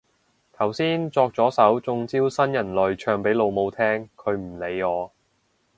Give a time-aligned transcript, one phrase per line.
[0.53, 5.11] 頭先作咗首中招新人類唱俾老母聽，佢唔理我